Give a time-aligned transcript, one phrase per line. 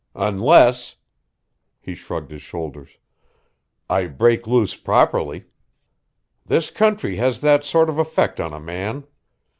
[0.15, 0.95] Unless,"
[1.79, 2.97] he shrugged his shoulders,
[3.87, 5.45] "I break loose properly.
[6.43, 9.03] This country has that sort of effect on a man.